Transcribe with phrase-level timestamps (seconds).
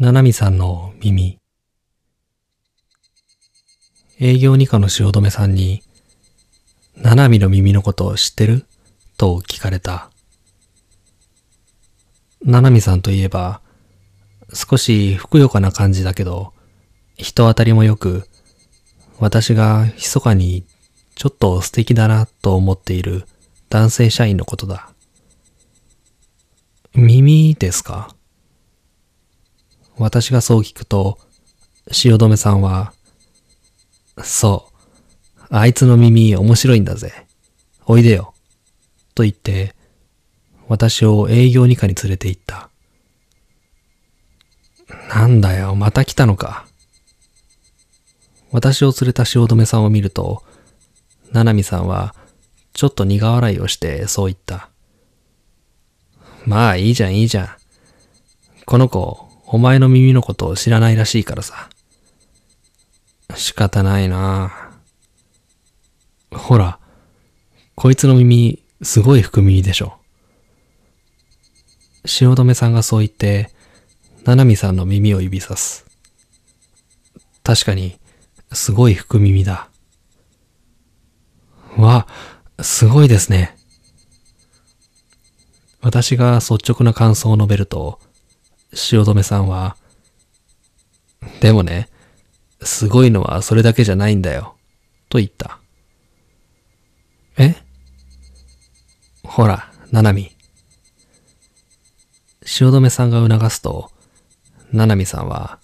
[0.00, 1.38] ななみさんの耳。
[4.18, 5.82] 営業二課の汐留さんに、
[6.96, 8.64] ななみの耳のことを知ってる？
[9.18, 10.10] と聞かれた。
[12.42, 13.60] ななみさんといえば、
[14.54, 16.54] 少しふくよかな感じだけど、
[17.18, 18.26] 人当たりも良く、
[19.18, 20.64] 私が密かに
[21.14, 23.26] ちょっと素敵だなと思っている
[23.68, 24.88] 男性社員のことだ。
[26.94, 28.16] 耳ですか？
[30.00, 31.18] 私がそう聞くと、
[31.92, 32.94] 汐留さんは、
[34.22, 34.70] そ
[35.38, 37.26] う、あいつの耳面白いんだぜ。
[37.84, 38.32] おいでよ。
[39.14, 39.74] と言って、
[40.68, 42.70] 私を営業二課に連れて行った。
[45.10, 46.66] なんだよ、また来たのか。
[48.52, 50.42] 私を連れた汐留さんを見ると、
[51.30, 52.14] ななみさんは、
[52.72, 54.70] ちょっと苦笑いをしてそう言った。
[56.46, 57.48] まあいいじゃんいいじゃん。
[58.64, 61.68] この子、お前の耳のことを知らないらしいからさ。
[63.34, 64.70] 仕方ないな
[66.30, 66.78] ほら、
[67.74, 69.94] こいつの耳、すごい福耳でしょ。
[72.04, 73.50] 汐留さんがそう言って、
[74.24, 75.84] ななみさんの耳を指さす。
[77.42, 77.98] 確かに、
[78.52, 79.68] すごい福耳だ。
[81.76, 82.06] わ、
[82.60, 83.56] すごいですね。
[85.80, 87.98] 私が率直な感想を述べると、
[88.72, 89.76] 汐留さんは、
[91.40, 91.88] でもね、
[92.62, 94.56] すごいのはそれだけじゃないんだよ、
[95.08, 95.58] と言った。
[97.36, 97.54] え？
[99.22, 100.36] ほら、ななみ。
[102.44, 103.90] 汐留さんが促すと、
[104.72, 105.58] ななみさんは、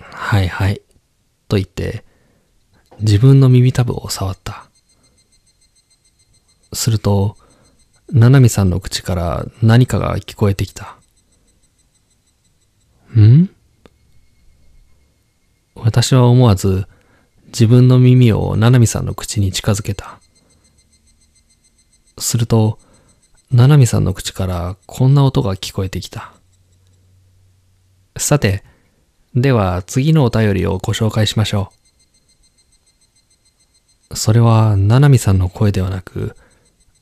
[0.00, 0.80] はいはい、
[1.48, 2.04] と言って、
[3.00, 4.66] 自分の耳たぶを触った。
[6.72, 7.36] すると、
[8.10, 10.95] ななみさんの口から何かが聞こえてきた。
[13.20, 13.50] ん？
[15.74, 16.86] 私は思わず
[17.46, 20.20] 自分の耳をななみさんの口に近づけた。
[22.18, 22.78] すると、
[23.50, 26.32] ななみさんの口からこんな音が聞こえてきた。
[28.16, 28.64] さて、
[29.34, 31.70] では次のお便りをご紹介しましょ
[34.10, 34.16] う。
[34.16, 36.36] それは、ななみさんの声ではなく、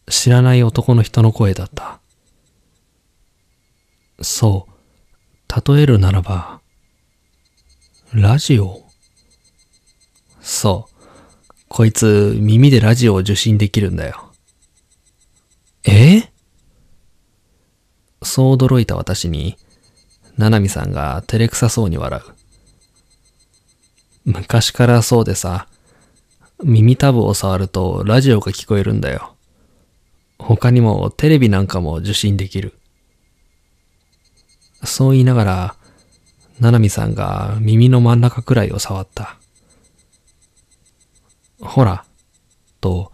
[0.08, 2.00] 知らない男の人の声だった。
[4.20, 4.73] そう、
[5.54, 6.60] 例えるならば、
[8.12, 8.82] ラジオ
[10.40, 14.32] そう、こいつ耳でラジオを受信できるんだよ。
[15.84, 16.30] え？
[18.22, 19.56] そう驚いた私に、
[20.36, 22.22] ななみさんが照れくさそうに笑う。
[24.24, 25.68] 昔からそうでさ、
[26.62, 29.34] 耳たぶを触るとラジオが聞こえるんだよ。
[30.38, 32.78] 他にもテレビなんかも受信できる。
[34.84, 35.76] そう言いながら、
[36.60, 39.36] ななみさんが耳の真ん中くらいを触った。
[41.60, 42.04] ほら、
[42.80, 43.12] と、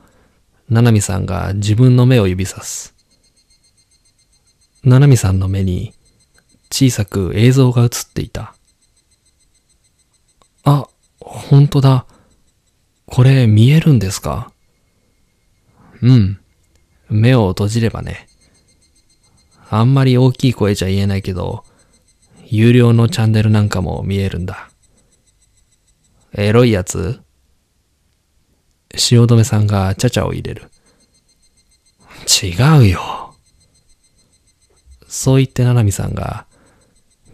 [0.68, 2.94] ななみさんが自分の目を指さす。
[4.84, 5.92] ななみさんの目に
[6.70, 8.54] 小さく映像が映っていた。
[10.64, 10.86] あ、
[11.20, 12.06] ほんとだ。
[13.06, 14.52] これ見えるんですか？
[16.00, 16.40] うん。
[17.08, 18.28] 目を閉じればね。
[19.72, 21.64] あんまり大きい声じゃ言えないけど、
[22.46, 24.68] 有料のチャンネルなんかも見えるんだ。
[26.34, 27.20] エロいやつ
[28.94, 30.70] 汐留さんがちゃちゃを入れる。
[32.42, 33.34] 違うよ。
[35.06, 36.46] そう言ってななみさんが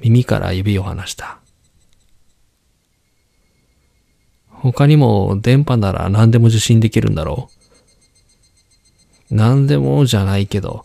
[0.01, 1.39] 耳から指を離した。
[4.51, 7.49] 他にも電波なら何でも受信できるんだろ
[9.31, 10.85] う何でもじゃないけど、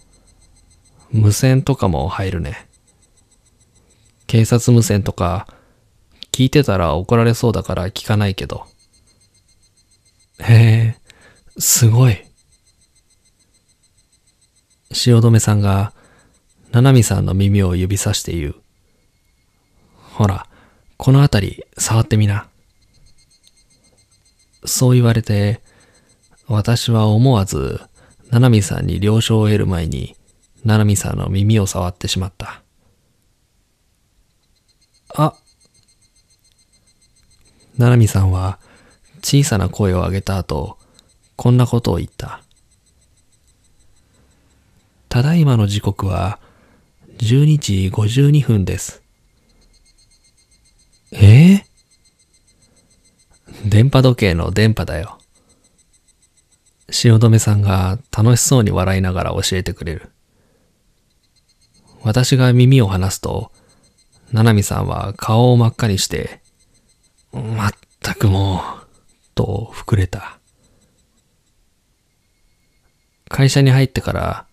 [1.12, 2.68] 無線とかも入るね。
[4.28, 5.48] 警察無線とか、
[6.32, 8.66] 聞いてたら怒られそうだから聞かないけど。
[10.40, 10.98] へえ、
[11.60, 12.18] すごい。
[14.92, 15.94] 汐留さんが、
[16.72, 18.56] ななみさんの耳を指さして言う。
[20.14, 20.48] ほら、
[20.98, 22.48] このあたり触ってみな。
[24.66, 25.62] そう言われて、
[26.48, 27.82] 私は思わず、
[28.30, 30.16] ななみさんに了承を得る前に、
[30.64, 32.62] ななみさんの耳を触ってしまった。
[35.16, 35.34] あ
[37.78, 38.60] ななみさんは
[39.24, 40.78] 小さな声を上げた後、
[41.36, 42.42] こんなことを言った。
[45.10, 46.40] ただいまの時刻は
[47.18, 49.02] 12時52分です。
[51.12, 51.18] え？
[51.56, 51.64] ー、
[53.66, 55.18] 電波時計の電波だよ。
[56.90, 60.12] 汐留さんが楽しそうに笑いながら教えてくれる。
[62.04, 63.52] 私が耳を離すと、
[64.32, 66.42] ななみさんは顔を真っ赤にして、
[67.32, 67.72] まっ
[68.02, 68.88] たくもう、
[69.36, 70.40] と膨れた。
[73.30, 74.46] 会社に入ってから、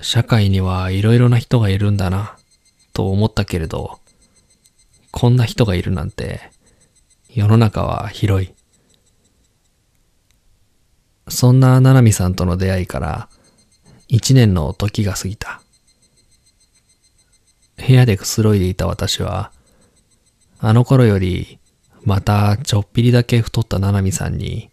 [0.00, 2.36] 社会にはいろいろな人がいるんだな、
[2.92, 3.98] と思ったけれど、
[5.10, 6.50] こんな人がいるなんて、
[7.30, 8.54] 世の中は広い。
[11.28, 13.28] そんなななみさんとの出会いから、
[14.08, 15.62] 一年の時が過ぎた。
[17.86, 19.52] 部屋でくつろいでいた私は、
[20.58, 21.60] あの頃より、
[22.04, 24.70] またちょっぴりだけ太ったななみさんに、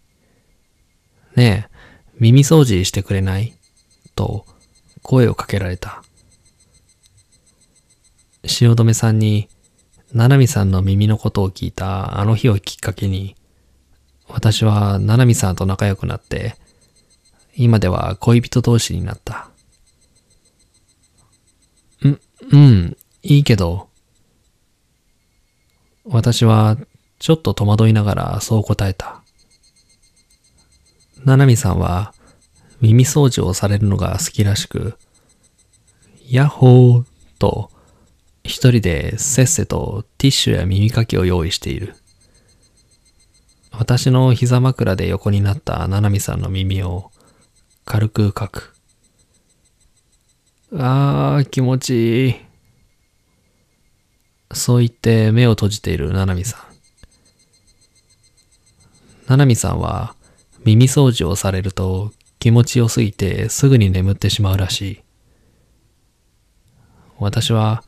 [1.36, 1.74] ねえ、
[2.18, 3.54] 耳掃除してくれない？
[4.14, 4.46] と
[5.02, 6.02] 声をかけられた。
[8.44, 9.48] 汐留さんに、
[10.12, 13.36] ななみさんの耳のことを聞いたあの日をきっかけに、
[14.28, 16.56] 私はななみさんと仲良くなって、
[17.56, 19.50] 今では恋人同士になった。
[22.04, 22.20] ん、
[22.50, 22.96] うん、
[23.26, 23.88] いいけど、
[26.04, 26.76] 私は
[27.18, 29.22] ちょっと戸惑いながらそう答えた。
[31.24, 32.12] ななみさんは
[32.82, 34.98] 耳掃除をされるのが好きらしく、
[36.28, 37.04] ヤッホー
[37.38, 37.70] と
[38.42, 41.94] 一人でせっせとティッシュや耳かきを用意している。
[43.70, 47.10] 私の膝枕で横になったななみさんの耳を
[47.86, 48.74] 軽くかく。
[50.76, 52.53] あー、気持ちいい。
[54.54, 56.60] そう言って目を閉じているななみさん。
[59.28, 60.14] ななみさんは
[60.64, 65.00] 耳掃除をされると気持ちよすぎてすぐに眠ってしまうらしい。
[67.18, 67.84] 私は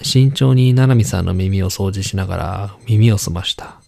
[0.00, 3.80] 慎重にななみさんの耳を掃除しながら耳を澄ました。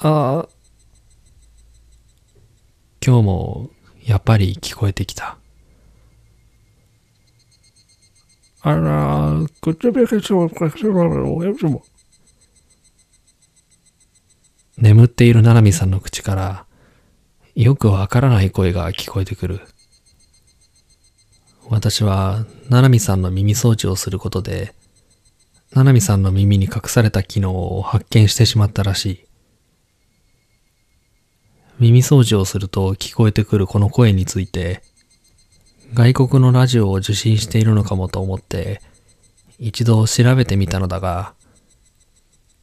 [0.00, 0.48] ああ、
[3.04, 3.70] 今日も
[4.04, 5.38] やっぱり聞こえてきた。
[8.62, 11.84] あら、唇がそうか、そうなの、やつも。
[14.76, 16.66] 眠っているななみさんの口から
[17.54, 19.60] よくわからない声が聞こえてくる。
[21.68, 24.74] 私はななみさんの耳掃除をすることで、
[25.72, 29.24] ななみさんの耳に隠された機能を発見してしまったらしい。
[31.78, 34.82] 耳掃除をすると聞こえてくるこの声について、
[35.94, 38.80] 外国のラジオを受信しているのかもと思って、
[39.58, 41.34] 一度調べてみたのだが、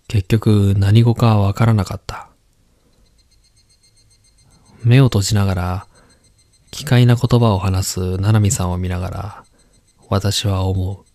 [0.08, 2.30] 結局何語かわからなかった。
[4.84, 5.88] 目を閉じながら、
[6.72, 9.44] 奇怪な言葉を話すななみさんを見ながら、
[10.10, 11.06] 私は思う。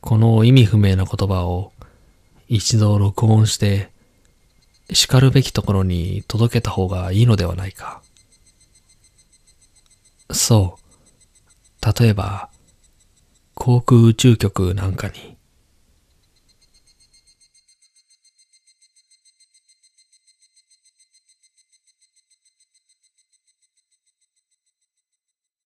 [0.00, 1.72] この意味不明な言葉を
[2.48, 3.90] 一度録音して、
[4.90, 8.01] 叱るべきところに届けた方がいいのではないか。
[10.34, 12.00] そう。
[12.00, 12.50] 例えば、
[13.54, 15.36] 航空宇宙局なんかに。